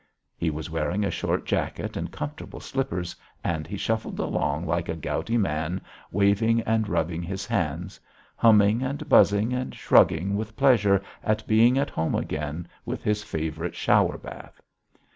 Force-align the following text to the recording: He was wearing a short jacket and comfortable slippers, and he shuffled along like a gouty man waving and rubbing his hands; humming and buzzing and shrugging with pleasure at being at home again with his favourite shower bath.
He 0.35 0.49
was 0.49 0.67
wearing 0.67 1.03
a 1.05 1.11
short 1.11 1.45
jacket 1.45 1.95
and 1.95 2.11
comfortable 2.11 2.59
slippers, 2.59 3.15
and 3.43 3.67
he 3.67 3.77
shuffled 3.77 4.19
along 4.19 4.65
like 4.65 4.89
a 4.89 4.95
gouty 4.95 5.37
man 5.37 5.79
waving 6.11 6.61
and 6.61 6.89
rubbing 6.89 7.21
his 7.21 7.45
hands; 7.45 7.99
humming 8.35 8.81
and 8.81 9.07
buzzing 9.07 9.53
and 9.53 9.75
shrugging 9.75 10.35
with 10.35 10.57
pleasure 10.57 11.03
at 11.23 11.45
being 11.45 11.77
at 11.77 11.91
home 11.91 12.15
again 12.15 12.67
with 12.83 13.03
his 13.03 13.21
favourite 13.23 13.75
shower 13.75 14.17
bath. 14.17 14.59